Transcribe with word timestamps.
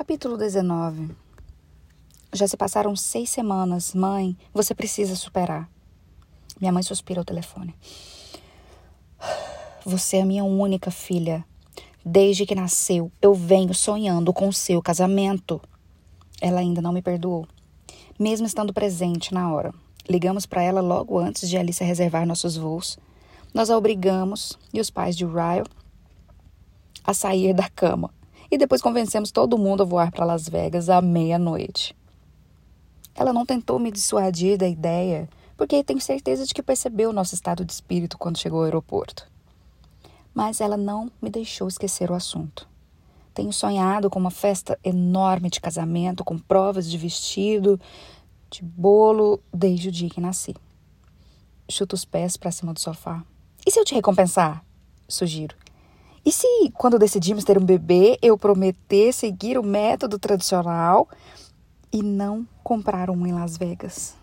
Capítulo 0.00 0.38
19 0.38 1.10
Já 2.32 2.48
se 2.48 2.56
passaram 2.56 2.96
seis 2.96 3.28
semanas. 3.28 3.92
Mãe, 3.92 4.34
você 4.50 4.74
precisa 4.74 5.14
superar. 5.14 5.68
Minha 6.58 6.72
mãe 6.72 6.82
suspira 6.82 7.20
ao 7.20 7.24
telefone. 7.24 7.74
Você 9.84 10.16
é 10.16 10.24
minha 10.24 10.42
única 10.42 10.90
filha. 10.90 11.44
Desde 12.02 12.46
que 12.46 12.54
nasceu, 12.54 13.12
eu 13.20 13.34
venho 13.34 13.74
sonhando 13.74 14.32
com 14.32 14.48
o 14.48 14.54
seu 14.54 14.80
casamento. 14.80 15.60
Ela 16.40 16.60
ainda 16.60 16.80
não 16.80 16.94
me 16.94 17.02
perdoou, 17.02 17.46
mesmo 18.18 18.46
estando 18.46 18.72
presente 18.72 19.34
na 19.34 19.52
hora. 19.52 19.70
Ligamos 20.08 20.46
para 20.46 20.62
ela 20.62 20.80
logo 20.80 21.18
antes 21.18 21.46
de 21.46 21.58
Alice 21.58 21.84
reservar 21.84 22.26
nossos 22.26 22.56
voos. 22.56 22.98
Nós 23.52 23.68
a 23.68 23.76
obrigamos 23.76 24.58
e 24.72 24.80
os 24.80 24.88
pais 24.88 25.14
de 25.14 25.26
Ryle 25.26 25.68
a 27.04 27.12
sair 27.12 27.52
da 27.52 27.68
cama 27.68 28.10
e 28.50 28.58
depois 28.58 28.82
convencemos 28.82 29.30
todo 29.30 29.56
mundo 29.56 29.82
a 29.82 29.86
voar 29.86 30.10
para 30.10 30.24
Las 30.24 30.48
Vegas 30.48 30.88
à 30.88 31.00
meia-noite. 31.00 31.96
Ela 33.14 33.32
não 33.32 33.46
tentou 33.46 33.78
me 33.78 33.92
dissuadir 33.92 34.58
da 34.58 34.66
ideia, 34.68 35.28
porque 35.56 35.84
tenho 35.84 36.00
certeza 36.00 36.44
de 36.44 36.54
que 36.54 36.62
percebeu 36.62 37.10
o 37.10 37.12
nosso 37.12 37.34
estado 37.34 37.64
de 37.64 37.72
espírito 37.72 38.18
quando 38.18 38.38
chegou 38.38 38.60
ao 38.60 38.64
aeroporto. 38.64 39.26
Mas 40.34 40.60
ela 40.60 40.76
não 40.76 41.10
me 41.20 41.28
deixou 41.28 41.68
esquecer 41.68 42.10
o 42.10 42.14
assunto. 42.14 42.66
Tenho 43.34 43.52
sonhado 43.52 44.10
com 44.10 44.18
uma 44.18 44.30
festa 44.30 44.78
enorme 44.82 45.50
de 45.50 45.60
casamento, 45.60 46.24
com 46.24 46.38
provas 46.38 46.90
de 46.90 46.96
vestido, 46.98 47.80
de 48.50 48.62
bolo, 48.62 49.40
desde 49.52 49.88
o 49.88 49.92
dia 49.92 50.10
que 50.10 50.20
nasci. 50.20 50.56
Chuto 51.68 51.94
os 51.94 52.04
pés 52.04 52.36
para 52.36 52.50
cima 52.50 52.72
do 52.72 52.80
sofá. 52.80 53.22
E 53.64 53.70
se 53.70 53.78
eu 53.78 53.84
te 53.84 53.94
recompensar? 53.94 54.64
Sugiro. 55.08 55.54
E 56.24 56.30
se, 56.30 56.46
quando 56.74 56.98
decidimos 56.98 57.44
ter 57.44 57.56
um 57.56 57.64
bebê, 57.64 58.18
eu 58.20 58.36
prometer 58.36 59.12
seguir 59.12 59.56
o 59.56 59.62
método 59.62 60.18
tradicional 60.18 61.08
e 61.90 62.02
não 62.02 62.46
comprar 62.62 63.08
um 63.08 63.26
em 63.26 63.32
Las 63.32 63.56
Vegas? 63.56 64.14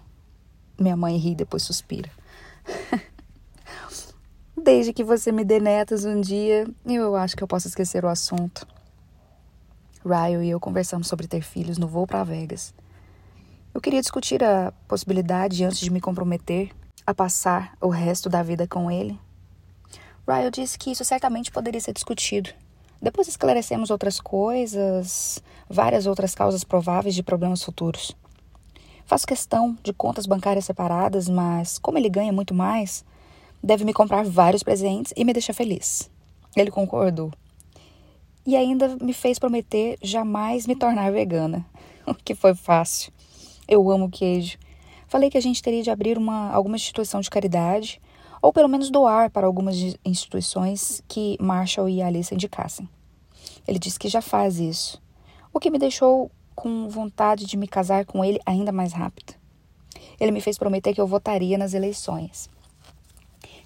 Minha 0.79 0.95
mãe 0.95 1.17
ri 1.17 1.33
depois 1.33 1.63
suspira. 1.63 2.11
Desde 4.55 4.93
que 4.93 5.03
você 5.03 5.31
me 5.31 5.43
dê 5.43 5.59
netas 5.59 6.05
um 6.05 6.21
dia, 6.21 6.67
eu 6.85 7.15
acho 7.15 7.35
que 7.35 7.43
eu 7.43 7.47
posso 7.47 7.67
esquecer 7.67 8.05
o 8.05 8.09
assunto. 8.09 8.67
Ryan 10.05 10.43
e 10.43 10.49
eu 10.49 10.59
conversamos 10.59 11.07
sobre 11.07 11.27
ter 11.27 11.41
filhos 11.41 11.77
no 11.77 11.87
voo 11.87 12.05
para 12.05 12.23
Vegas. 12.23 12.73
Eu 13.73 13.81
queria 13.81 14.01
discutir 14.01 14.43
a 14.43 14.71
possibilidade 14.87 15.63
antes 15.63 15.79
de 15.79 15.91
me 15.91 15.99
comprometer 15.99 16.71
a 17.05 17.13
passar 17.13 17.75
o 17.81 17.89
resto 17.89 18.29
da 18.29 18.43
vida 18.43 18.67
com 18.67 18.89
ele 18.91 19.19
Ryle 20.27 20.51
disse 20.51 20.77
que 20.77 20.91
isso 20.91 21.05
certamente 21.05 21.51
poderia 21.51 21.79
ser 21.79 21.93
discutido. 21.93 22.49
Depois 23.01 23.27
esclarecemos 23.27 23.89
outras 23.89 24.19
coisas, 24.19 25.41
várias 25.69 26.05
outras 26.05 26.35
causas 26.35 26.63
prováveis 26.63 27.15
de 27.15 27.23
problemas 27.23 27.63
futuros. 27.63 28.15
Faço 29.05 29.25
questão 29.25 29.77
de 29.81 29.93
contas 29.93 30.25
bancárias 30.25 30.65
separadas, 30.65 31.29
mas 31.29 31.77
como 31.79 31.97
ele 31.97 32.09
ganha 32.09 32.33
muito 32.33 32.53
mais, 32.53 33.05
deve 33.63 33.85
me 33.85 33.93
comprar 33.93 34.25
vários 34.25 34.63
presentes 34.63 35.13
e 35.15 35.23
me 35.23 35.31
deixar 35.31 35.53
feliz. 35.53 36.09
Ele 36.55 36.71
concordou. 36.71 37.31
E 38.45 38.57
ainda 38.57 38.97
me 39.01 39.13
fez 39.13 39.39
prometer 39.39 39.97
jamais 40.01 40.67
me 40.67 40.75
tornar 40.75 41.11
vegana, 41.11 41.65
o 42.05 42.13
que 42.13 42.35
foi 42.35 42.53
fácil. 42.53 43.13
Eu 43.67 43.89
amo 43.89 44.09
queijo. 44.09 44.57
Falei 45.07 45.29
que 45.29 45.37
a 45.37 45.41
gente 45.41 45.61
teria 45.61 45.83
de 45.83 45.89
abrir 45.89 46.17
uma, 46.17 46.51
alguma 46.51 46.75
instituição 46.75 47.21
de 47.21 47.29
caridade 47.29 48.01
ou 48.41 48.53
pelo 48.53 48.67
menos 48.67 48.89
doar 48.89 49.29
para 49.29 49.47
algumas 49.47 49.75
instituições 50.05 51.01
que 51.07 51.37
Marshall 51.39 51.89
e 51.89 52.01
Alice 52.01 52.33
indicassem. 52.33 52.89
Ele 53.67 53.79
disse 53.79 53.99
que 53.99 54.07
já 54.07 54.21
faz 54.21 54.59
isso, 54.59 55.01
o 55.53 55.59
que 55.59 55.69
me 55.69 55.79
deixou 55.79 56.31
com 56.55 56.89
vontade 56.89 57.45
de 57.45 57.55
me 57.55 57.67
casar 57.67 58.05
com 58.05 58.23
ele 58.23 58.39
ainda 58.45 58.71
mais 58.71 58.93
rápido. 58.93 59.35
Ele 60.19 60.31
me 60.31 60.41
fez 60.41 60.57
prometer 60.57 60.93
que 60.93 61.01
eu 61.01 61.07
votaria 61.07 61.57
nas 61.57 61.73
eleições. 61.73 62.49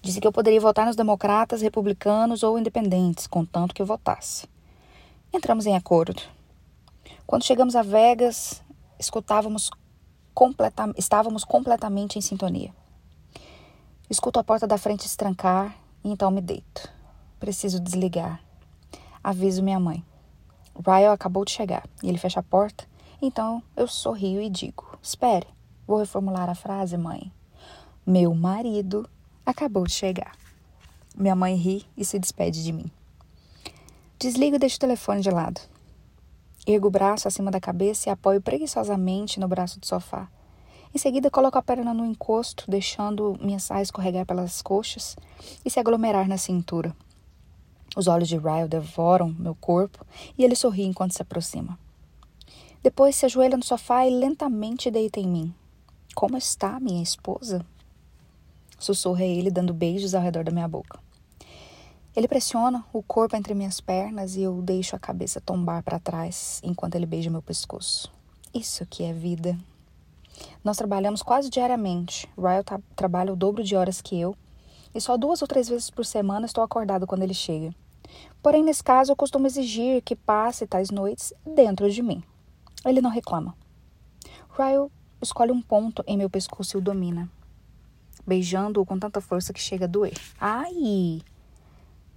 Disse 0.01 0.19
que 0.19 0.27
eu 0.27 0.31
poderia 0.31 0.59
votar 0.59 0.85
nos 0.85 0.95
democratas, 0.95 1.61
republicanos 1.61 2.43
ou 2.43 2.57
independentes, 2.57 3.27
contanto 3.27 3.73
que 3.73 3.81
eu 3.81 3.85
votasse. 3.85 4.47
Entramos 5.31 5.65
em 5.65 5.75
acordo. 5.75 6.21
Quando 7.25 7.45
chegamos 7.45 7.75
a 7.75 7.81
Vegas, 7.81 8.61
escutávamos 8.99 9.69
completa 10.33 10.91
estávamos 10.97 11.43
completamente 11.43 12.17
em 12.17 12.21
sintonia. 12.21 12.73
Escuto 14.11 14.41
a 14.41 14.43
porta 14.43 14.67
da 14.67 14.77
frente 14.77 15.07
se 15.07 15.15
trancar 15.15 15.73
e 16.03 16.11
então 16.11 16.29
me 16.29 16.41
deito. 16.41 16.91
Preciso 17.39 17.79
desligar. 17.79 18.43
Aviso 19.23 19.63
minha 19.63 19.79
mãe. 19.79 20.03
Ryan 20.85 21.13
acabou 21.13 21.45
de 21.45 21.51
chegar 21.51 21.87
e 22.03 22.09
ele 22.09 22.17
fecha 22.17 22.41
a 22.41 22.43
porta, 22.43 22.85
então 23.21 23.63
eu 23.73 23.87
sorrio 23.87 24.41
e 24.41 24.49
digo: 24.49 24.99
Espere, 25.01 25.47
vou 25.87 25.97
reformular 25.97 26.49
a 26.49 26.55
frase, 26.55 26.97
mãe. 26.97 27.31
Meu 28.05 28.35
marido 28.35 29.09
acabou 29.45 29.85
de 29.85 29.93
chegar. 29.93 30.33
Minha 31.15 31.33
mãe 31.33 31.55
ri 31.55 31.85
e 31.95 32.03
se 32.03 32.19
despede 32.19 32.65
de 32.65 32.73
mim. 32.73 32.91
Desligo 34.19 34.57
e 34.57 34.59
deixo 34.59 34.75
o 34.75 34.81
telefone 34.81 35.21
de 35.21 35.31
lado. 35.31 35.61
Ergo 36.67 36.89
o 36.89 36.91
braço 36.91 37.29
acima 37.29 37.49
da 37.49 37.61
cabeça 37.61 38.09
e 38.09 38.11
apoio 38.11 38.41
preguiçosamente 38.41 39.39
no 39.39 39.47
braço 39.47 39.79
do 39.79 39.85
sofá. 39.85 40.27
Em 40.93 40.97
seguida, 40.97 41.31
coloco 41.31 41.57
a 41.57 41.61
perna 41.61 41.93
no 41.93 42.05
encosto, 42.05 42.65
deixando 42.69 43.37
minha 43.41 43.59
saia 43.59 43.81
escorregar 43.81 44.25
pelas 44.25 44.61
coxas 44.61 45.15
e 45.63 45.69
se 45.69 45.79
aglomerar 45.79 46.27
na 46.27 46.37
cintura. 46.37 46.95
Os 47.95 48.07
olhos 48.07 48.27
de 48.27 48.37
Ryle 48.37 48.67
devoram 48.67 49.35
meu 49.37 49.55
corpo 49.55 50.05
e 50.37 50.43
ele 50.43 50.55
sorri 50.55 50.83
enquanto 50.83 51.13
se 51.13 51.21
aproxima. 51.21 51.77
Depois 52.83 53.15
se 53.15 53.25
ajoelha 53.25 53.57
no 53.57 53.63
sofá 53.63 54.05
e 54.05 54.09
lentamente 54.09 54.89
deita 54.89 55.19
em 55.19 55.27
mim. 55.27 55.53
Como 56.15 56.37
está 56.37 56.79
minha 56.79 57.01
esposa? 57.03 57.65
Sussurra 58.79 59.23
ele, 59.23 59.51
dando 59.51 59.73
beijos 59.73 60.15
ao 60.15 60.21
redor 60.21 60.43
da 60.43 60.51
minha 60.51 60.67
boca. 60.67 60.99
Ele 62.13 62.27
pressiona 62.27 62.83
o 62.91 63.01
corpo 63.01 63.37
entre 63.37 63.53
minhas 63.53 63.79
pernas 63.79 64.35
e 64.35 64.41
eu 64.41 64.61
deixo 64.61 64.95
a 64.95 64.99
cabeça 64.99 65.39
tombar 65.39 65.83
para 65.83 65.99
trás 65.99 66.59
enquanto 66.63 66.95
ele 66.95 67.05
beija 67.05 67.29
meu 67.29 67.41
pescoço. 67.41 68.11
Isso 68.53 68.85
que 68.85 69.03
é 69.03 69.13
vida. 69.13 69.57
Nós 70.63 70.77
trabalhamos 70.77 71.21
quase 71.21 71.49
diariamente. 71.49 72.29
Ryle 72.37 72.63
tra 72.63 72.79
trabalha 72.95 73.33
o 73.33 73.35
dobro 73.35 73.63
de 73.63 73.75
horas 73.75 74.01
que 74.01 74.19
eu 74.19 74.35
e 74.93 74.99
só 74.99 75.17
duas 75.17 75.41
ou 75.41 75.47
três 75.47 75.69
vezes 75.69 75.89
por 75.89 76.05
semana 76.05 76.45
estou 76.45 76.63
acordado 76.63 77.07
quando 77.07 77.23
ele 77.23 77.33
chega. 77.33 77.73
Porém, 78.41 78.63
nesse 78.63 78.83
caso, 78.83 79.11
eu 79.11 79.15
costumo 79.15 79.47
exigir 79.47 80.01
que 80.01 80.15
passe 80.15 80.67
tais 80.67 80.89
noites 80.89 81.33
dentro 81.45 81.89
de 81.89 82.01
mim. 82.01 82.21
Ele 82.85 83.01
não 83.01 83.09
reclama. 83.09 83.55
Ryle 84.49 84.91
escolhe 85.21 85.51
um 85.51 85.61
ponto 85.61 86.03
em 86.05 86.17
meu 86.17 86.29
pescoço 86.29 86.75
e 86.75 86.79
o 86.79 86.81
domina, 86.81 87.29
beijando-o 88.25 88.85
com 88.85 88.99
tanta 88.99 89.21
força 89.21 89.53
que 89.53 89.61
chega 89.61 89.85
a 89.85 89.87
doer. 89.87 90.13
Ai! 90.39 91.21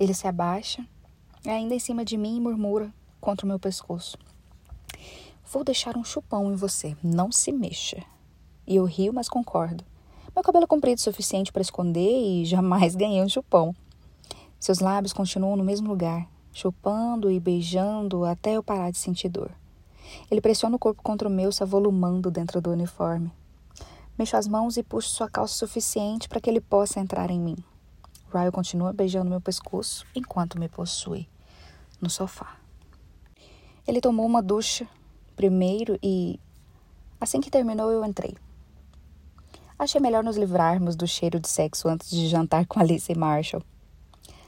Ele 0.01 0.15
se 0.15 0.27
abaixa, 0.27 0.85
ainda 1.47 1.75
em 1.75 1.79
cima 1.79 2.05
de 2.05 2.17
mim, 2.17 2.37
e 2.37 2.41
murmura 2.41 2.93
contra 3.21 3.47
o 3.47 3.49
meu 3.49 3.59
pescoço. 3.59 4.19
Vou 5.47 5.63
deixar 5.63 5.97
um 5.97 6.03
chupão 6.03 6.51
em 6.51 6.57
você, 6.57 6.97
não 7.03 7.31
se 7.31 7.53
mexa. 7.53 8.03
E 8.67 8.77
eu 8.77 8.85
rio, 8.85 9.13
mas 9.13 9.29
concordo. 9.29 9.85
Meu 10.35 10.43
cabelo 10.43 10.65
é 10.65 10.67
comprido 10.67 10.99
o 10.99 11.03
suficiente 11.03 11.53
para 11.53 11.63
esconder 11.63 12.01
e 12.01 12.45
jamais 12.45 12.97
ganhei 12.97 13.23
um 13.23 13.29
chupão. 13.29 13.75
Seus 14.59 14.81
lábios 14.81 15.13
continuam 15.13 15.55
no 15.55 15.63
mesmo 15.63 15.87
lugar, 15.87 16.27
chupando 16.53 17.31
e 17.31 17.39
beijando 17.39 18.25
até 18.25 18.55
eu 18.55 18.63
parar 18.63 18.91
de 18.91 18.99
sentir 18.99 19.29
dor. 19.29 19.51
Ele 20.31 20.41
pressiona 20.41 20.77
o 20.77 20.79
corpo 20.79 21.03
contra 21.03 21.29
o 21.29 21.31
meu, 21.31 21.53
se 21.53 21.63
avolumando 21.63 22.31
dentro 22.31 22.61
do 22.61 22.71
uniforme. 22.71 23.31
Mexo 24.19 24.37
as 24.37 24.49
mãos 24.49 24.77
e 24.77 24.83
puxo 24.83 25.11
sua 25.11 25.29
calça 25.29 25.55
suficiente 25.55 26.29
para 26.29 26.41
que 26.41 26.49
ele 26.49 26.61
possa 26.61 27.01
entrar 27.01 27.31
em 27.31 27.39
mim. 27.39 27.57
Ryan 28.33 28.51
continua 28.51 28.93
beijando 28.93 29.31
meu 29.31 29.41
pescoço 29.41 30.07
enquanto 30.15 30.59
me 30.59 30.69
possui 30.69 31.29
no 32.01 32.09
sofá. 32.09 32.57
Ele 33.87 34.01
tomou 34.01 34.25
uma 34.25 34.43
ducha 34.43 34.89
primeiro 35.37 35.99
e 36.03 36.39
assim 37.21 37.41
que 37.41 37.51
terminou 37.51 37.91
eu 37.91 38.05
entrei. 38.05 38.37
Achei 39.79 40.01
melhor 40.01 40.23
nos 40.23 40.37
livrarmos 40.37 40.95
do 40.95 41.07
cheiro 41.07 41.41
de 41.41 41.49
sexo 41.49 41.89
antes 41.89 42.11
de 42.11 42.29
jantar 42.29 42.67
com 42.67 42.79
Alice 42.81 43.11
e 43.11 43.17
Marshall. 43.17 43.63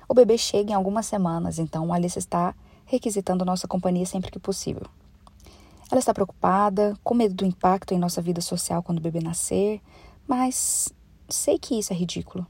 O 0.09 0.15
bebê 0.15 0.39
chega 0.39 0.71
em 0.71 0.75
algumas 0.75 1.07
semanas, 1.07 1.59
então 1.59 1.93
Alice 1.93 2.19
está 2.19 2.55
requisitando 2.85 3.45
nossa 3.45 3.67
companhia 3.67 4.07
sempre 4.07 4.31
que 4.31 4.39
possível. 4.39 4.87
Ela 5.91 5.99
está 5.99 6.15
preocupada, 6.15 6.97
com 7.03 7.15
medo 7.15 7.35
do 7.35 7.45
impacto 7.45 7.93
em 7.93 7.99
nossa 7.99 8.23
vida 8.23 8.41
social 8.41 8.83
quando 8.83 8.99
o 8.99 9.03
bebê 9.03 9.21
nascer, 9.21 9.81
mas 10.27 10.93
sei 11.29 11.59
que 11.59 11.79
isso 11.79 11.93
é 11.93 11.97
ridículo. 11.97 12.47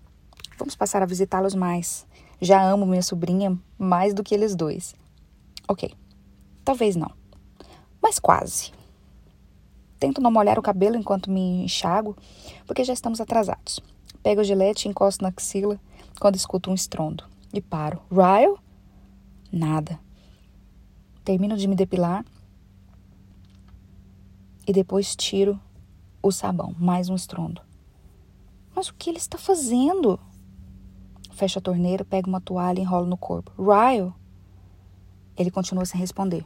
Vamos 0.58 0.74
passar 0.74 1.02
a 1.02 1.06
visitá-los 1.06 1.54
mais. 1.54 2.06
Já 2.40 2.62
amo 2.62 2.86
minha 2.86 3.02
sobrinha 3.02 3.58
mais 3.78 4.14
do 4.14 4.22
que 4.22 4.34
eles 4.34 4.54
dois. 4.54 4.94
Ok, 5.68 5.92
talvez 6.64 6.94
não, 6.94 7.10
mas 8.06 8.20
quase. 8.20 8.70
Tento 9.98 10.20
não 10.20 10.30
molhar 10.30 10.60
o 10.60 10.62
cabelo 10.62 10.94
enquanto 10.94 11.28
me 11.28 11.64
enxago, 11.64 12.16
porque 12.64 12.84
já 12.84 12.92
estamos 12.92 13.20
atrasados. 13.20 13.80
Pego 14.22 14.42
o 14.42 14.44
gilete 14.44 14.86
e 14.86 14.88
encosto 14.88 15.24
na 15.24 15.30
axila 15.30 15.76
quando 16.20 16.36
escuto 16.36 16.70
um 16.70 16.74
estrondo. 16.74 17.24
E 17.52 17.60
paro. 17.60 18.00
Ryle? 18.08 18.60
Nada. 19.50 19.98
Termino 21.24 21.56
de 21.56 21.66
me 21.66 21.74
depilar 21.74 22.24
e 24.68 24.72
depois 24.72 25.16
tiro 25.16 25.58
o 26.22 26.30
sabão. 26.30 26.76
Mais 26.78 27.08
um 27.08 27.16
estrondo. 27.16 27.60
Mas 28.72 28.88
o 28.88 28.94
que 28.94 29.10
ele 29.10 29.18
está 29.18 29.36
fazendo? 29.36 30.16
Fecho 31.32 31.58
a 31.58 31.62
torneira, 31.62 32.04
pego 32.04 32.28
uma 32.28 32.40
toalha 32.40 32.78
e 32.78 32.82
enrolo 32.82 33.06
no 33.06 33.16
corpo. 33.16 33.50
Ryle! 33.60 34.12
Ele 35.36 35.50
continua 35.50 35.84
sem 35.84 35.98
responder. 35.98 36.44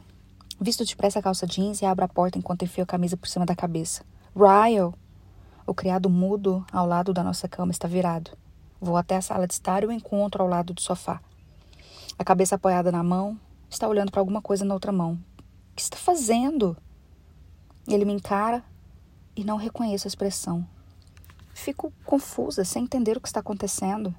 Visto 0.63 0.85
depressa 0.85 1.17
a 1.17 1.21
calça 1.23 1.47
jeans 1.47 1.81
e 1.81 1.85
abro 1.87 2.05
a 2.05 2.07
porta 2.07 2.37
enquanto 2.37 2.61
enfio 2.61 2.83
a 2.83 2.87
camisa 2.87 3.17
por 3.17 3.27
cima 3.27 3.47
da 3.47 3.55
cabeça. 3.55 4.05
Ryle! 4.35 4.93
O 5.65 5.73
criado 5.73 6.07
mudo 6.07 6.63
ao 6.71 6.85
lado 6.85 7.11
da 7.11 7.23
nossa 7.23 7.47
cama 7.47 7.71
está 7.71 7.87
virado. 7.87 8.37
Vou 8.79 8.95
até 8.95 9.15
a 9.15 9.21
sala 9.23 9.47
de 9.47 9.53
estar 9.53 9.81
e 9.81 9.87
o 9.87 9.91
encontro 9.91 10.43
ao 10.43 10.47
lado 10.47 10.71
do 10.71 10.79
sofá. 10.79 11.19
A 12.15 12.23
cabeça 12.23 12.53
apoiada 12.53 12.91
na 12.91 13.01
mão, 13.01 13.39
está 13.71 13.87
olhando 13.87 14.11
para 14.11 14.21
alguma 14.21 14.39
coisa 14.39 14.63
na 14.63 14.75
outra 14.75 14.91
mão. 14.91 15.13
O 15.71 15.75
que 15.75 15.81
está 15.81 15.97
fazendo? 15.97 16.77
Ele 17.87 18.05
me 18.05 18.13
encara 18.13 18.63
e 19.35 19.43
não 19.43 19.57
reconheço 19.57 20.05
a 20.05 20.09
expressão. 20.09 20.63
Fico 21.55 21.91
confusa, 22.05 22.63
sem 22.63 22.83
entender 22.83 23.17
o 23.17 23.21
que 23.21 23.27
está 23.27 23.39
acontecendo. 23.39 24.13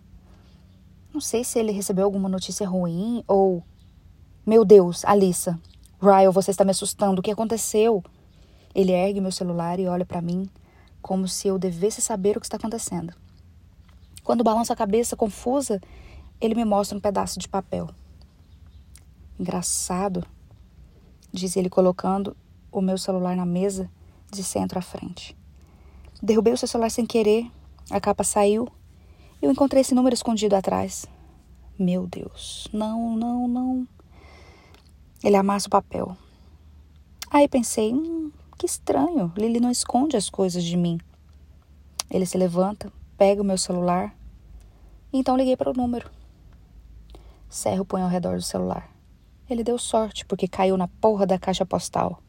Não 1.15 1.21
sei 1.21 1.45
se 1.45 1.61
ele 1.61 1.71
recebeu 1.71 2.05
alguma 2.05 2.29
notícia 2.29 2.69
ruim 2.69 3.23
ou. 3.29 3.63
Meu 4.45 4.65
Deus, 4.65 5.05
Alissa. 5.05 5.57
Ryle, 6.03 6.33
você 6.33 6.51
está 6.51 6.65
me 6.65 6.73
assustando. 6.73 7.21
O 7.21 7.23
que 7.23 7.31
aconteceu? 7.31 8.03
Ele 8.75 8.91
ergue 8.91 9.21
meu 9.21 9.31
celular 9.31 9.79
e 9.79 9.87
olha 9.87 10.05
para 10.05 10.21
mim 10.21 10.51
como 11.01 11.29
se 11.29 11.47
eu 11.47 11.61
devesse 11.61 12.03
saber 12.03 12.37
o 12.37 12.41
que 12.41 12.47
está 12.47 12.57
acontecendo. 12.57 13.15
Quando 14.25 14.43
balanço 14.43 14.73
a 14.73 14.77
cabeça 14.77 15.17
confusa, 15.17 15.81
ele 16.41 16.57
me 16.57 16.65
mostra 16.65 16.99
um 16.99 17.01
pedaço 17.01 17.39
de 17.39 17.49
papel. 17.49 17.89
Engraçado, 19.39 20.27
diz 21.33 21.57
ele 21.57 21.71
colocando 21.71 22.37
o 22.73 22.81
meu 22.81 22.99
celular 22.99 23.37
na 23.37 23.47
mesa 23.47 23.89
de 24.31 24.43
centro 24.43 24.81
à 24.81 24.83
frente. 24.83 25.37
Derrubei 26.21 26.53
o 26.53 26.57
seu 26.57 26.67
celular 26.67 26.91
sem 26.91 27.07
querer, 27.07 27.49
a 27.91 28.01
capa 28.01 28.25
saiu 28.25 28.69
e 29.41 29.45
eu 29.45 29.53
encontrei 29.53 29.83
esse 29.83 29.95
número 29.95 30.15
escondido 30.15 30.57
atrás. 30.57 31.07
Meu 31.79 32.07
Deus, 32.07 32.69
não, 32.73 33.17
não, 33.17 33.47
não. 33.47 33.89
Ele 35.23 35.37
amassa 35.37 35.69
o 35.69 35.71
papel. 35.71 36.17
Aí 37.31 37.47
pensei, 37.49 37.93
hum, 37.93 38.33
que 38.59 38.67
estranho, 38.67 39.33
Lily 39.37 39.61
não 39.61 39.71
esconde 39.71 40.17
as 40.17 40.29
coisas 40.29 40.65
de 40.65 40.77
mim. 40.77 40.99
Ele 42.11 42.27
se 42.27 42.37
levanta, 42.37 42.93
pega 43.17 43.41
o 43.41 43.45
meu 43.45 43.57
celular. 43.57 44.15
Então 45.13 45.37
liguei 45.37 45.57
para 45.57 45.71
o 45.71 45.75
número. 45.75 46.11
Serro 47.49 47.85
põe 47.85 48.03
ao 48.03 48.09
redor 48.09 48.37
do 48.37 48.43
celular. 48.43 48.91
Ele 49.49 49.63
deu 49.63 49.79
sorte 49.79 50.25
porque 50.27 50.49
caiu 50.49 50.77
na 50.77 50.89
porra 50.89 51.27
da 51.27 51.39
caixa 51.39 51.65
postal. 51.65 52.21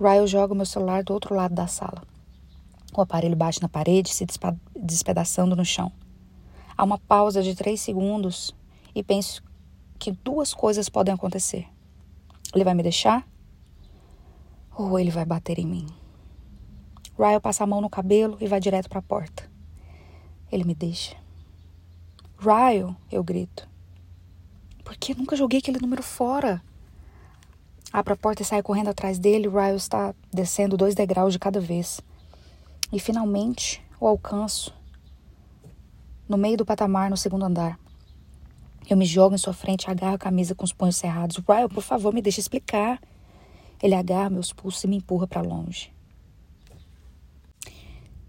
Ryle 0.00 0.26
joga 0.26 0.52
o 0.52 0.56
meu 0.56 0.66
celular 0.66 1.04
do 1.04 1.12
outro 1.12 1.34
lado 1.34 1.54
da 1.54 1.66
sala. 1.66 2.02
O 2.96 3.00
aparelho 3.00 3.36
bate 3.36 3.60
na 3.60 3.68
parede, 3.68 4.14
se 4.14 4.26
despedaçando 4.76 5.54
no 5.54 5.64
chão. 5.64 5.92
Há 6.76 6.84
uma 6.84 6.98
pausa 6.98 7.42
de 7.42 7.54
três 7.54 7.80
segundos 7.80 8.54
e 8.94 9.02
penso 9.02 9.42
que 10.04 10.12
duas 10.12 10.52
coisas 10.52 10.90
podem 10.90 11.14
acontecer. 11.14 11.66
Ele 12.54 12.62
vai 12.62 12.74
me 12.74 12.82
deixar 12.82 13.26
ou 14.76 14.98
ele 14.98 15.10
vai 15.10 15.24
bater 15.24 15.58
em 15.58 15.66
mim. 15.66 15.86
Ryle 17.18 17.40
passa 17.40 17.64
a 17.64 17.66
mão 17.66 17.80
no 17.80 17.88
cabelo 17.88 18.36
e 18.38 18.46
vai 18.46 18.60
direto 18.60 18.90
para 18.90 18.98
a 18.98 19.02
porta. 19.02 19.50
Ele 20.52 20.62
me 20.62 20.74
deixa. 20.74 21.16
Ryle, 22.38 22.94
eu 23.10 23.24
grito. 23.24 23.66
Por 24.84 24.94
que 24.94 25.14
nunca 25.14 25.36
joguei 25.36 25.60
aquele 25.60 25.80
número 25.80 26.02
fora? 26.02 26.62
Abro 27.90 28.12
a 28.12 28.16
porta 28.16 28.42
e 28.42 28.44
saio 28.44 28.62
correndo 28.62 28.90
atrás 28.90 29.18
dele. 29.18 29.48
Ryle 29.48 29.78
está 29.78 30.14
descendo 30.30 30.76
dois 30.76 30.94
degraus 30.94 31.32
de 31.32 31.38
cada 31.38 31.60
vez. 31.60 32.02
E 32.92 33.00
finalmente 33.00 33.82
o 33.98 34.06
alcanço 34.06 34.74
no 36.28 36.36
meio 36.36 36.58
do 36.58 36.66
patamar 36.66 37.08
no 37.08 37.16
segundo 37.16 37.46
andar. 37.46 37.78
Eu 38.88 38.96
me 38.96 39.06
jogo 39.06 39.34
em 39.34 39.38
sua 39.38 39.54
frente, 39.54 39.90
agarro 39.90 40.14
a 40.14 40.18
camisa 40.18 40.54
com 40.54 40.64
os 40.64 40.72
punhos 40.72 40.96
cerrados. 40.96 41.36
Ryle, 41.38 41.68
por 41.68 41.82
favor, 41.82 42.12
me 42.12 42.20
deixe 42.20 42.40
explicar. 42.40 43.00
Ele 43.82 43.94
agarra 43.94 44.30
meus 44.30 44.52
pulsos 44.52 44.84
e 44.84 44.88
me 44.88 44.96
empurra 44.96 45.26
para 45.26 45.40
longe. 45.40 45.92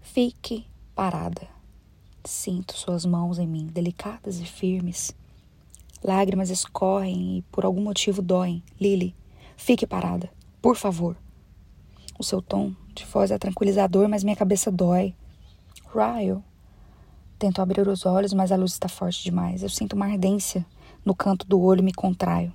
Fique 0.00 0.66
parada. 0.94 1.46
Sinto 2.24 2.72
suas 2.72 3.04
mãos 3.04 3.38
em 3.38 3.46
mim, 3.46 3.66
delicadas 3.66 4.40
e 4.40 4.46
firmes. 4.46 5.14
Lágrimas 6.02 6.50
escorrem 6.50 7.38
e 7.38 7.42
por 7.52 7.64
algum 7.64 7.82
motivo 7.82 8.22
doem. 8.22 8.62
Lily, 8.80 9.14
fique 9.56 9.86
parada, 9.86 10.30
por 10.62 10.76
favor. 10.76 11.16
O 12.18 12.24
seu 12.24 12.40
tom 12.40 12.72
de 12.94 13.04
voz 13.04 13.30
é 13.30 13.38
tranquilizador, 13.38 14.08
mas 14.08 14.24
minha 14.24 14.36
cabeça 14.36 14.72
dói. 14.72 15.14
Ryle. 15.94 16.42
Tento 17.38 17.60
abrir 17.60 17.86
os 17.86 18.06
olhos, 18.06 18.32
mas 18.32 18.50
a 18.50 18.56
luz 18.56 18.72
está 18.72 18.88
forte 18.88 19.22
demais. 19.22 19.62
Eu 19.62 19.68
sinto 19.68 19.92
uma 19.94 20.06
ardência 20.06 20.64
no 21.04 21.14
canto 21.14 21.46
do 21.46 21.60
olho 21.60 21.80
e 21.80 21.84
me 21.84 21.92
contraio. 21.92 22.52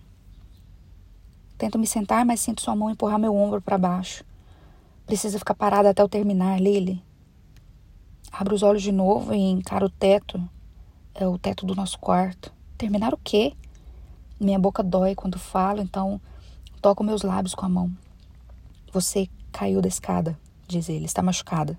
Tento 1.58 1.78
me 1.78 1.86
sentar, 1.86 2.26
mas 2.26 2.40
sinto 2.40 2.62
sua 2.62 2.76
mão 2.76 2.90
empurrar 2.90 3.20
meu 3.20 3.36
ombro 3.36 3.62
para 3.62 3.78
baixo. 3.78 4.24
Precisa 5.06 5.38
ficar 5.38 5.54
parada 5.54 5.92
até 5.92 6.02
eu 6.02 6.10
terminar, 6.10 6.60
Lily. 6.60 7.04
Abro 8.32 8.56
os 8.56 8.64
olhos 8.64 8.82
de 8.82 8.92
novo 8.92 9.34
e 9.34 9.38
encaro 9.38 9.86
o 9.86 9.90
teto. 9.90 10.42
É 11.14 11.28
o 11.28 11.38
teto 11.38 11.66
do 11.66 11.76
nosso 11.76 12.00
quarto. 12.00 12.52
Terminar 12.78 13.14
o 13.14 13.20
quê? 13.24 13.54
Minha 14.40 14.58
boca 14.58 14.82
dói 14.82 15.14
quando 15.14 15.38
falo, 15.38 15.82
então 15.82 16.20
toco 16.82 17.04
meus 17.04 17.22
lábios 17.22 17.54
com 17.54 17.66
a 17.66 17.70
mão. 17.70 17.92
Você 18.92 19.30
caiu 19.52 19.82
da 19.82 19.88
escada, 19.88 20.36
diz 20.68 20.90
ele. 20.90 21.06
Está 21.06 21.22
machucada. 21.22 21.78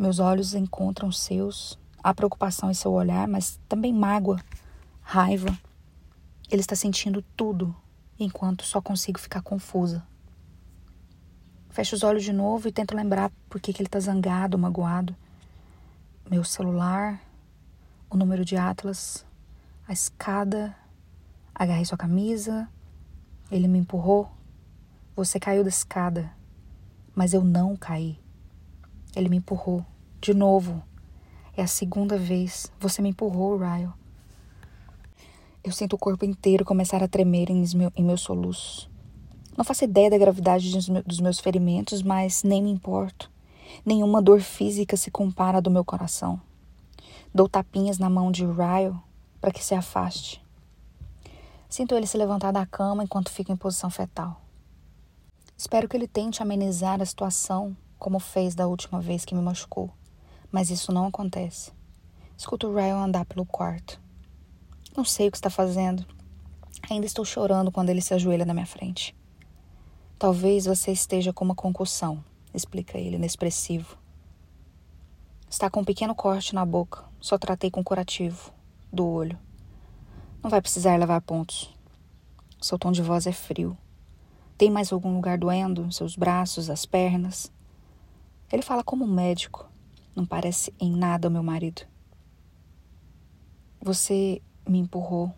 Meus 0.00 0.18
olhos 0.18 0.54
encontram 0.54 1.12
seus. 1.12 1.78
Há 2.02 2.14
preocupação 2.14 2.70
em 2.70 2.74
seu 2.74 2.90
olhar, 2.90 3.28
mas 3.28 3.60
também 3.68 3.92
mágoa, 3.92 4.40
raiva. 5.02 5.54
Ele 6.50 6.62
está 6.62 6.74
sentindo 6.74 7.20
tudo 7.36 7.76
enquanto 8.18 8.64
só 8.64 8.80
consigo 8.80 9.20
ficar 9.20 9.42
confusa. 9.42 10.02
Fecho 11.68 11.94
os 11.94 12.02
olhos 12.02 12.24
de 12.24 12.32
novo 12.32 12.66
e 12.66 12.72
tento 12.72 12.96
lembrar 12.96 13.30
por 13.50 13.60
que, 13.60 13.74
que 13.74 13.82
ele 13.82 13.88
está 13.88 14.00
zangado, 14.00 14.56
magoado. 14.56 15.14
Meu 16.30 16.44
celular, 16.44 17.20
o 18.08 18.16
número 18.16 18.42
de 18.42 18.56
Atlas, 18.56 19.26
a 19.86 19.92
escada, 19.92 20.74
agarrei 21.54 21.84
sua 21.84 21.98
camisa, 21.98 22.66
ele 23.52 23.68
me 23.68 23.78
empurrou. 23.78 24.32
Você 25.14 25.38
caiu 25.38 25.62
da 25.62 25.68
escada, 25.68 26.32
mas 27.14 27.34
eu 27.34 27.44
não 27.44 27.76
caí. 27.76 28.18
Ele 29.14 29.28
me 29.28 29.36
empurrou. 29.36 29.84
De 30.20 30.34
novo. 30.34 30.82
É 31.56 31.62
a 31.62 31.66
segunda 31.66 32.16
vez. 32.16 32.70
Você 32.78 33.02
me 33.02 33.10
empurrou, 33.10 33.58
Ryle. 33.58 33.92
Eu 35.62 35.72
sinto 35.72 35.94
o 35.94 35.98
corpo 35.98 36.24
inteiro 36.24 36.64
começar 36.64 37.02
a 37.02 37.08
tremer 37.08 37.50
em, 37.50 37.64
meu, 37.74 37.92
em 37.94 38.04
meus 38.04 38.22
soluços. 38.22 38.88
Não 39.56 39.64
faço 39.64 39.84
ideia 39.84 40.08
da 40.08 40.16
gravidade 40.16 40.72
dos 41.04 41.20
meus 41.20 41.38
ferimentos, 41.38 42.02
mas 42.02 42.42
nem 42.42 42.62
me 42.62 42.70
importo. 42.70 43.30
Nenhuma 43.84 44.22
dor 44.22 44.40
física 44.40 44.96
se 44.96 45.10
compara 45.10 45.58
à 45.58 45.60
do 45.60 45.70
meu 45.70 45.84
coração. 45.84 46.40
Dou 47.34 47.48
tapinhas 47.48 47.98
na 47.98 48.08
mão 48.08 48.32
de 48.32 48.44
Ryle 48.44 48.96
para 49.40 49.52
que 49.52 49.62
se 49.62 49.74
afaste. 49.74 50.42
Sinto 51.68 51.94
ele 51.94 52.06
se 52.06 52.16
levantar 52.16 52.52
da 52.52 52.66
cama 52.66 53.04
enquanto 53.04 53.30
fico 53.30 53.52
em 53.52 53.56
posição 53.56 53.90
fetal. 53.90 54.40
Espero 55.56 55.88
que 55.88 55.96
ele 55.96 56.08
tente 56.08 56.42
amenizar 56.42 57.00
a 57.00 57.04
situação 57.04 57.76
como 58.00 58.18
fez 58.18 58.54
da 58.56 58.66
última 58.66 59.00
vez 59.00 59.24
que 59.24 59.34
me 59.34 59.42
machucou, 59.42 59.90
mas 60.50 60.70
isso 60.70 60.90
não 60.90 61.06
acontece. 61.06 61.70
Escuto 62.36 62.74
Ryle 62.74 62.92
andar 62.92 63.26
pelo 63.26 63.44
quarto. 63.44 64.00
Não 64.96 65.04
sei 65.04 65.28
o 65.28 65.30
que 65.30 65.36
está 65.36 65.50
fazendo. 65.50 66.04
Ainda 66.90 67.06
estou 67.06 67.24
chorando 67.24 67.70
quando 67.70 67.90
ele 67.90 68.00
se 68.00 68.14
ajoelha 68.14 68.46
na 68.46 68.54
minha 68.54 68.66
frente. 68.66 69.14
Talvez 70.18 70.64
você 70.64 70.90
esteja 70.90 71.32
com 71.32 71.44
uma 71.44 71.54
concussão, 71.54 72.24
explica 72.52 72.98
ele, 72.98 73.16
inexpressivo. 73.16 73.96
Está 75.48 75.68
com 75.68 75.80
um 75.80 75.84
pequeno 75.84 76.14
corte 76.14 76.54
na 76.54 76.64
boca. 76.64 77.04
Só 77.20 77.36
tratei 77.36 77.70
com 77.70 77.84
curativo 77.84 78.50
do 78.90 79.06
olho. 79.06 79.38
Não 80.42 80.48
vai 80.48 80.62
precisar 80.62 80.96
levar 80.96 81.20
pontos. 81.20 81.74
Seu 82.60 82.78
tom 82.78 82.90
de 82.90 83.02
voz 83.02 83.26
é 83.26 83.32
frio. 83.32 83.76
Tem 84.56 84.70
mais 84.70 84.92
algum 84.92 85.14
lugar 85.14 85.36
doendo? 85.36 85.92
Seus 85.92 86.16
braços, 86.16 86.70
as 86.70 86.86
pernas? 86.86 87.52
Ele 88.52 88.62
fala 88.62 88.82
como 88.82 89.04
um 89.04 89.12
médico. 89.12 89.68
Não 90.14 90.26
parece 90.26 90.74
em 90.78 90.90
nada 90.90 91.28
o 91.28 91.30
meu 91.30 91.42
marido. 91.42 91.82
Você 93.80 94.42
me 94.68 94.78
empurrou, 94.78 95.32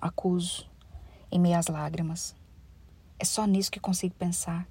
acuso, 0.00 0.68
em 1.30 1.38
meias 1.38 1.66
lágrimas. 1.66 2.36
É 3.18 3.24
só 3.24 3.46
nisso 3.46 3.70
que 3.70 3.80
consigo 3.80 4.14
pensar. 4.14 4.68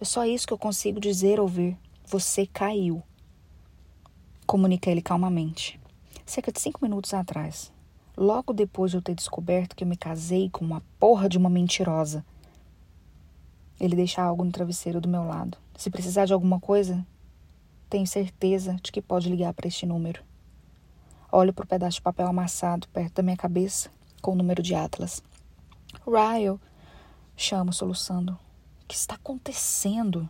É 0.00 0.04
só 0.04 0.24
isso 0.24 0.46
que 0.46 0.52
eu 0.52 0.58
consigo 0.58 0.98
dizer 0.98 1.38
ouvir. 1.38 1.78
Você 2.06 2.46
caiu. 2.46 3.02
Comunica 4.46 4.90
ele 4.90 5.00
calmamente. 5.00 5.80
Cerca 6.26 6.50
de 6.50 6.60
cinco 6.60 6.80
minutos 6.82 7.14
atrás, 7.14 7.72
logo 8.16 8.52
depois 8.52 8.90
de 8.90 8.96
eu 8.96 9.02
ter 9.02 9.14
descoberto 9.14 9.74
que 9.74 9.84
eu 9.84 9.88
me 9.88 9.96
casei 9.96 10.48
com 10.50 10.64
uma 10.64 10.82
porra 10.98 11.28
de 11.28 11.38
uma 11.38 11.50
mentirosa. 11.50 12.24
Ele 13.78 13.96
deixa 13.96 14.22
algo 14.22 14.44
no 14.44 14.52
travesseiro 14.52 15.00
do 15.00 15.08
meu 15.08 15.24
lado. 15.24 15.56
Se 15.76 15.90
precisar 15.90 16.26
de 16.26 16.32
alguma 16.32 16.60
coisa, 16.60 17.06
tenho 17.90 18.06
certeza 18.06 18.76
de 18.80 18.92
que 18.92 19.02
pode 19.02 19.28
ligar 19.28 19.52
para 19.52 19.66
este 19.66 19.84
número. 19.84 20.22
Olho 21.32 21.52
para 21.52 21.64
o 21.64 21.68
pedaço 21.68 21.96
de 21.96 22.02
papel 22.02 22.28
amassado 22.28 22.88
perto 22.88 23.14
da 23.14 23.22
minha 23.22 23.36
cabeça 23.36 23.90
com 24.22 24.32
o 24.32 24.36
número 24.36 24.62
de 24.62 24.76
Atlas. 24.76 25.22
Ryle, 26.06 26.60
chamo 27.36 27.72
soluçando. 27.72 28.38
O 28.84 28.86
que 28.86 28.94
está 28.94 29.16
acontecendo? 29.16 30.28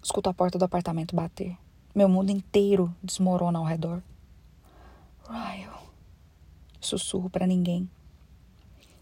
Escuto 0.00 0.30
a 0.30 0.34
porta 0.34 0.56
do 0.56 0.64
apartamento 0.64 1.16
bater. 1.16 1.58
Meu 1.92 2.08
mundo 2.08 2.30
inteiro 2.30 2.94
desmorona 3.02 3.58
ao 3.58 3.64
redor. 3.64 4.00
Ryle. 5.28 5.72
Sussurro 6.80 7.28
para 7.28 7.46
ninguém. 7.46 7.90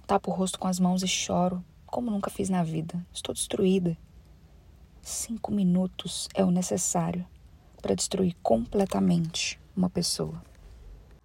Tapo 0.06 0.30
o 0.30 0.34
rosto 0.34 0.58
com 0.58 0.66
as 0.66 0.80
mãos 0.80 1.02
e 1.02 1.08
choro, 1.08 1.62
como 1.86 2.10
nunca 2.10 2.30
fiz 2.30 2.48
na 2.48 2.62
vida. 2.62 3.06
Estou 3.12 3.34
destruída. 3.34 3.96
Cinco 5.02 5.52
minutos 5.52 6.28
é 6.34 6.42
o 6.44 6.50
necessário 6.50 7.26
para 7.80 7.94
destruir 7.94 8.36
completamente 8.42 9.58
uma 9.76 9.90
pessoa. 9.90 10.42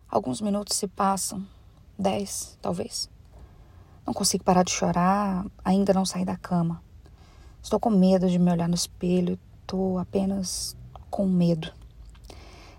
Alguns 0.10 0.40
minutos 0.42 0.78
se 0.78 0.88
passam, 0.88 1.46
dez, 1.98 2.58
talvez. 2.62 3.10
Não 4.06 4.14
consigo 4.14 4.44
parar 4.44 4.64
de 4.64 4.72
chorar, 4.72 5.46
ainda 5.64 5.94
não 5.94 6.06
saí 6.06 6.24
da 6.24 6.38
cama. 6.38 6.82
Estou 7.62 7.80
com 7.80 7.90
medo 7.90 8.30
de 8.30 8.38
me 8.38 8.52
olhar 8.52 8.70
no 8.70 8.76
espelho, 8.76 9.40
estou 9.62 9.98
apenas 9.98 10.78
com 11.10 11.26
medo. 11.26 11.72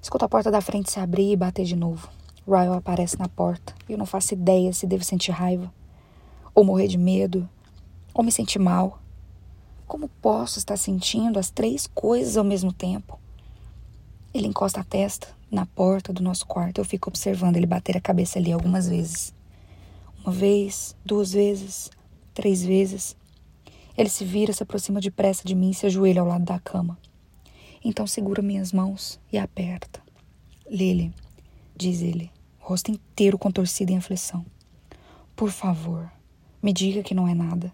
Escuto 0.00 0.24
a 0.24 0.28
porta 0.28 0.50
da 0.50 0.60
frente 0.60 0.90
se 0.90 1.00
abrir 1.00 1.32
e 1.32 1.36
bater 1.36 1.64
de 1.64 1.74
novo. 1.74 2.08
Ryle 2.46 2.76
aparece 2.76 3.18
na 3.18 3.28
porta 3.28 3.74
e 3.88 3.92
eu 3.92 3.98
não 3.98 4.06
faço 4.06 4.34
ideia 4.34 4.72
se 4.72 4.86
devo 4.86 5.02
sentir 5.02 5.32
raiva, 5.32 5.72
ou 6.54 6.64
morrer 6.64 6.86
de 6.86 6.96
medo, 6.96 7.48
ou 8.14 8.22
me 8.22 8.30
sentir 8.30 8.60
mal. 8.60 9.00
Como 9.84 10.08
posso 10.08 10.58
estar 10.58 10.76
sentindo 10.76 11.38
as 11.38 11.50
três 11.50 11.88
coisas 11.88 12.36
ao 12.36 12.44
mesmo 12.44 12.72
tempo? 12.72 13.18
Ele 14.36 14.48
encosta 14.48 14.80
a 14.80 14.84
testa 14.84 15.28
na 15.50 15.64
porta 15.64 16.12
do 16.12 16.22
nosso 16.22 16.46
quarto. 16.46 16.78
Eu 16.78 16.84
fico 16.84 17.08
observando 17.08 17.56
ele 17.56 17.64
bater 17.64 17.96
a 17.96 18.00
cabeça 18.02 18.38
ali 18.38 18.52
algumas 18.52 18.86
vezes. 18.86 19.34
Uma 20.22 20.30
vez, 20.30 20.94
duas 21.02 21.32
vezes, 21.32 21.90
três 22.34 22.62
vezes. 22.62 23.16
Ele 23.96 24.10
se 24.10 24.26
vira, 24.26 24.52
se 24.52 24.62
aproxima 24.62 25.00
depressa 25.00 25.42
de 25.42 25.54
mim 25.54 25.70
e 25.70 25.74
se 25.74 25.86
ajoelha 25.86 26.20
ao 26.20 26.26
lado 26.26 26.44
da 26.44 26.58
cama. 26.58 26.98
Então 27.82 28.06
segura 28.06 28.42
minhas 28.42 28.74
mãos 28.74 29.18
e 29.32 29.38
aperta. 29.38 30.02
Lily, 30.68 31.14
diz 31.74 32.02
ele, 32.02 32.30
rosto 32.58 32.90
inteiro 32.90 33.38
contorcido 33.38 33.90
em 33.92 33.96
aflição. 33.96 34.44
Por 35.34 35.50
favor, 35.50 36.12
me 36.62 36.74
diga 36.74 37.02
que 37.02 37.14
não 37.14 37.26
é 37.26 37.32
nada. 37.32 37.72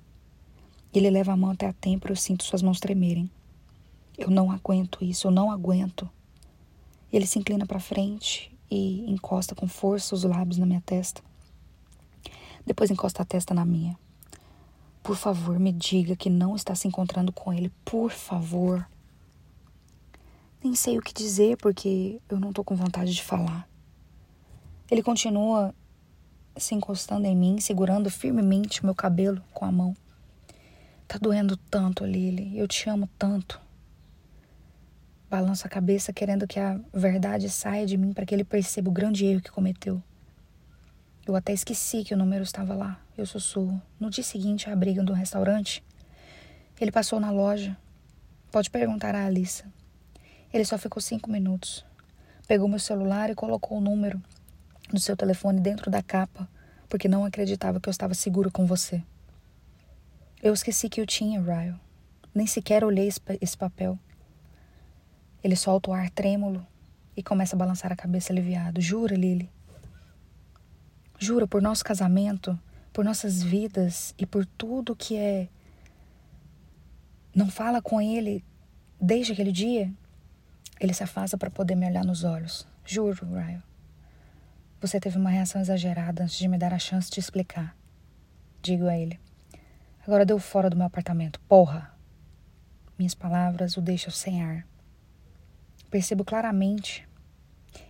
Ele 0.95 1.11
leva 1.11 1.33
a 1.33 1.37
mão 1.37 1.51
até 1.51 1.67
a 1.67 1.73
têmpora 1.73 2.13
e 2.13 2.15
eu 2.15 2.17
sinto 2.17 2.45
suas 2.45 2.63
mãos 2.63 2.79
tremerem. 2.79 3.29
Eu 4.17 4.31
não 4.31 4.53
aguento 4.53 5.03
isso, 5.03 5.27
eu 5.27 5.33
não 5.33 5.51
aguento. 5.51 6.09
Ele 7.13 7.27
se 7.27 7.39
inclina 7.39 7.67
para 7.67 7.79
frente 7.79 8.51
e 8.71 9.11
encosta 9.11 9.55
com 9.55 9.69
força 9.69 10.15
os 10.15 10.25
lábios 10.25 10.59
na 10.59 10.65
minha 10.65 10.81
testa. 10.81 11.23
Depois 12.65 12.91
encosta 12.91 13.23
a 13.23 13.27
testa 13.27 13.53
na 13.53 13.65
minha. 13.65 13.99
Por 15.03 15.17
favor, 15.17 15.59
me 15.59 15.73
diga 15.73 16.15
que 16.17 16.31
não 16.31 16.55
está 16.55 16.75
se 16.75 16.87
encontrando 16.87 17.33
com 17.33 17.53
ele. 17.53 17.71
Por 17.85 18.11
favor. 18.11 18.89
Nem 20.63 20.75
sei 20.75 20.97
o 20.97 21.03
que 21.03 21.13
dizer 21.13 21.57
porque 21.57 22.21
eu 22.29 22.39
não 22.39 22.53
tô 22.53 22.63
com 22.63 22.77
vontade 22.77 23.13
de 23.13 23.23
falar. 23.23 23.69
Ele 24.91 25.03
continua 25.03 25.75
se 26.57 26.75
encostando 26.75 27.27
em 27.27 27.37
mim, 27.37 27.61
segurando 27.61 28.11
firmemente 28.11 28.85
meu 28.85 28.95
cabelo 28.95 29.43
com 29.53 29.65
a 29.65 29.73
mão. 29.73 29.97
Tá 31.09 31.19
doendo 31.19 31.57
tanto, 31.57 32.07
Lily. 32.07 32.57
Eu 32.57 32.69
te 32.69 32.89
amo 32.89 33.09
tanto. 33.19 33.61
Balanço 35.33 35.67
a 35.67 35.71
cabeça 35.71 36.13
querendo 36.13 36.47
que 36.47 36.61
a 36.61 36.79
verdade 36.93 37.49
saia 37.49 37.87
de 37.87 37.97
mim 37.97 38.13
para 38.13 38.27
que 38.27 38.35
ele 38.35 38.45
perceba 38.45 38.91
o 38.91 38.93
grande 38.93 39.25
erro 39.25 39.41
que 39.41 39.51
cometeu. 39.51 40.03
Eu 41.27 41.35
até 41.35 41.55
esqueci 41.55 42.05
que 42.05 42.13
o 42.13 42.19
número 42.19 42.43
estava 42.43 42.75
lá. 42.75 43.01
Eu 43.17 43.25
sussurro. 43.25 43.81
No 43.99 44.11
dia 44.11 44.23
seguinte, 44.23 44.69
à 44.69 44.77
briga 44.77 45.03
do 45.03 45.15
restaurante, 45.15 45.83
ele 46.79 46.93
passou 46.93 47.19
na 47.19 47.31
loja. 47.31 47.75
Pode 48.51 48.69
perguntar 48.69 49.15
a 49.15 49.25
Alissa. 49.25 49.65
Ele 50.53 50.67
só 50.67 50.77
ficou 50.77 51.01
cinco 51.01 51.31
minutos. 51.31 51.83
Pegou 52.47 52.69
meu 52.69 52.79
celular 52.79 53.31
e 53.31 53.35
colocou 53.35 53.79
o 53.79 53.81
número 53.81 54.23
do 54.93 55.01
seu 55.01 55.17
telefone 55.17 55.61
dentro 55.61 55.91
da 55.91 56.03
capa, 56.03 56.47
porque 56.91 57.09
não 57.09 57.25
acreditava 57.25 57.81
que 57.81 57.89
eu 57.89 57.91
estava 57.91 58.13
seguro 58.13 58.53
com 58.53 58.67
você. 58.67 59.03
Eu 60.43 60.53
esqueci 60.53 60.91
que 60.91 61.01
eu 61.01 61.07
tinha, 61.07 61.41
Ryle. 61.41 61.81
Nem 62.35 62.47
sequer 62.47 62.85
olhei 62.85 63.09
esse 63.41 63.57
papel. 63.57 63.99
Ele 65.43 65.57
solta 65.57 65.91
o 65.91 65.93
ar 65.93 66.09
trêmulo 66.11 66.67
e 67.17 67.23
começa 67.23 67.57
a 67.57 67.59
balançar 67.59 67.93
a 67.93 67.97
cabeça 67.97 68.33
aliviado. 68.33 68.81
Jura, 68.81 69.15
Lily? 69.15 69.51
Jura 71.19 71.47
por 71.47 71.61
nosso 71.61 71.85
casamento, 71.85 72.59
por 72.93 73.05
nossas 73.05 73.43
vidas 73.43 74.15
e 74.19 74.27
por 74.27 74.47
tudo 74.47 74.97
que 74.97 75.17
é. 75.17 75.49
Não 77.35 77.49
fala 77.49 77.81
com 77.81 78.01
ele 78.01 78.45
desde 79.01 79.33
aquele 79.33 79.53
dia? 79.53 79.93
Ele 80.81 80.93
se 80.93 81.03
afasta 81.03 81.39
para 81.39 81.51
poder 81.51 81.75
me 81.75 81.87
olhar 81.87 82.05
nos 82.05 82.25
olhos. 82.25 82.67
Juro, 82.85 83.27
Ryle. 83.27 83.63
Você 84.81 84.99
teve 84.99 85.17
uma 85.17 85.31
reação 85.31 85.61
exagerada 85.61 86.25
antes 86.25 86.37
de 86.37 86.49
me 86.49 86.59
dar 86.59 86.75
a 86.75 86.79
chance 86.79 87.09
de 87.09 87.21
explicar. 87.21 87.77
Digo 88.61 88.87
a 88.87 88.99
ele. 88.99 89.21
Agora 90.05 90.27
deu 90.27 90.39
fora 90.41 90.69
do 90.69 90.77
meu 90.77 90.87
apartamento. 90.87 91.41
Porra! 91.49 91.95
Minhas 92.99 93.15
palavras 93.15 93.77
o 93.77 93.81
deixam 93.81 94.13
sem 94.13 94.43
ar. 94.43 94.67
Percebo 95.93 96.25
claramente. 96.25 97.07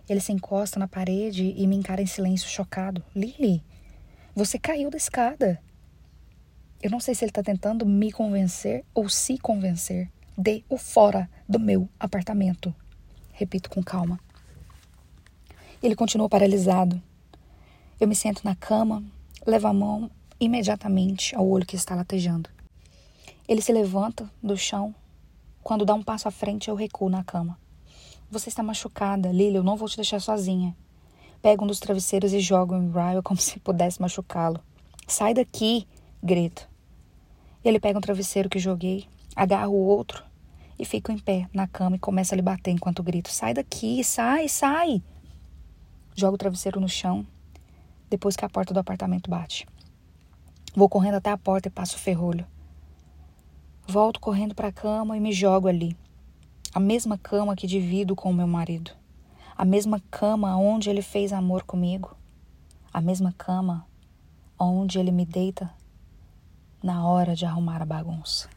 Ele 0.09 0.19
se 0.19 0.33
encosta 0.33 0.77
na 0.77 0.89
parede 0.89 1.53
e 1.55 1.65
me 1.65 1.77
encara 1.77 2.01
em 2.01 2.05
silêncio 2.05 2.49
chocado. 2.49 3.01
Lily, 3.15 3.63
você 4.35 4.59
caiu 4.59 4.89
da 4.89 4.97
escada. 4.97 5.63
Eu 6.81 6.91
não 6.91 6.99
sei 6.99 7.15
se 7.15 7.23
ele 7.23 7.29
está 7.31 7.41
tentando 7.41 7.85
me 7.85 8.11
convencer 8.11 8.83
ou 8.93 9.07
se 9.07 9.37
convencer. 9.37 10.11
Dê 10.37 10.65
o 10.67 10.77
fora 10.77 11.29
do 11.47 11.57
meu 11.57 11.87
apartamento. 11.97 12.75
Repito 13.31 13.69
com 13.69 13.81
calma. 13.81 14.19
Ele 15.81 15.95
continua 15.95 16.27
paralisado. 16.27 17.01
Eu 18.01 18.07
me 18.09 18.15
sento 18.15 18.43
na 18.43 18.53
cama, 18.53 19.01
levo 19.47 19.67
a 19.67 19.73
mão 19.73 20.11
imediatamente 20.41 21.33
ao 21.37 21.47
olho 21.47 21.65
que 21.65 21.77
está 21.77 21.95
latejando. 21.95 22.49
Ele 23.47 23.61
se 23.61 23.71
levanta 23.71 24.29
do 24.43 24.57
chão. 24.57 24.93
Quando 25.63 25.85
dá 25.85 25.93
um 25.93 26.03
passo 26.03 26.27
à 26.27 26.31
frente, 26.31 26.67
eu 26.67 26.75
recuo 26.75 27.09
na 27.09 27.23
cama. 27.23 27.62
Você 28.33 28.49
está 28.49 28.63
machucada, 28.63 29.31
Lily, 29.31 29.57
eu 29.57 29.63
não 29.63 29.77
vou 29.77 29.87
te 29.87 29.95
deixar 29.95 30.19
sozinha. 30.19 30.75
Pego 31.39 31.65
um 31.65 31.67
dos 31.67 31.79
travesseiros 31.79 32.33
e 32.33 32.39
jogo 32.39 32.75
em 32.75 32.91
Ryle 32.91 33.21
como 33.21 33.39
se 33.39 33.59
pudesse 33.59 34.01
machucá-lo. 34.01 34.59
Sai 35.07 35.35
daqui, 35.35 35.87
grito. 36.21 36.67
Ele 37.63 37.79
pega 37.79 37.99
um 37.99 38.01
travesseiro 38.01 38.49
que 38.49 38.57
joguei, 38.57 39.07
agarra 39.35 39.67
o 39.67 39.75
outro 39.75 40.23
e 40.79 40.83
fico 40.83 41.11
em 41.11 41.19
pé 41.19 41.47
na 41.53 41.67
cama 41.67 41.95
e 41.95 41.99
começa 41.99 42.33
a 42.33 42.35
lhe 42.35 42.41
bater 42.41 42.71
enquanto 42.71 43.03
grito: 43.03 43.29
Sai 43.29 43.53
daqui, 43.53 44.03
sai, 44.03 44.49
sai! 44.49 45.03
Jogo 46.15 46.33
o 46.33 46.39
travesseiro 46.39 46.79
no 46.79 46.89
chão 46.89 47.23
depois 48.09 48.35
que 48.35 48.43
a 48.43 48.49
porta 48.49 48.73
do 48.73 48.79
apartamento 48.79 49.29
bate. 49.29 49.67
Vou 50.75 50.89
correndo 50.89 51.17
até 51.17 51.29
a 51.29 51.37
porta 51.37 51.67
e 51.67 51.71
passo 51.71 51.97
o 51.97 51.99
ferrolho. 51.99 52.47
Volto 53.87 54.19
correndo 54.19 54.55
para 54.55 54.69
a 54.69 54.73
cama 54.73 55.15
e 55.15 55.19
me 55.19 55.31
jogo 55.31 55.67
ali, 55.67 55.95
a 56.73 56.79
mesma 56.79 57.19
cama 57.19 57.55
que 57.55 57.67
divido 57.67 58.15
com 58.15 58.31
o 58.31 58.33
meu 58.33 58.47
marido. 58.47 58.91
A 59.55 59.63
mesma 59.63 60.01
cama 60.09 60.57
onde 60.57 60.89
ele 60.89 61.03
fez 61.03 61.31
amor 61.31 61.61
comigo. 61.63 62.17
A 62.91 62.99
mesma 62.99 63.31
cama 63.31 63.85
onde 64.57 64.97
ele 64.97 65.11
me 65.11 65.23
deita 65.23 65.71
na 66.81 67.05
hora 67.07 67.35
de 67.35 67.45
arrumar 67.45 67.79
a 67.81 67.85
bagunça. 67.85 68.49